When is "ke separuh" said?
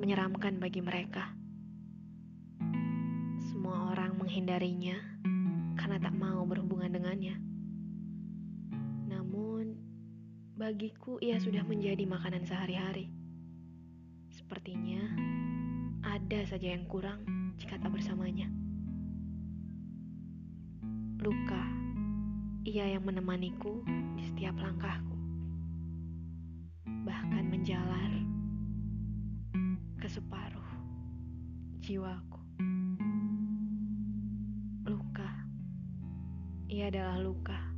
30.08-30.70